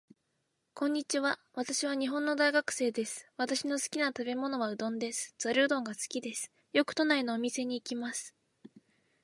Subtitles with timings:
[0.73, 1.39] こんにちは。
[1.53, 3.27] 私は日本の大学生です。
[3.37, 5.35] 私の好きな食べ物はうどんです。
[5.37, 6.51] ざるうどんが好きです。
[6.73, 8.33] よく都内のお店に行きます。